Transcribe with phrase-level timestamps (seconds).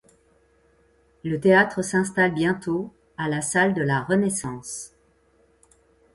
[1.23, 4.93] Le Théâtre s'installe bientôt à la salle de la Renaissance.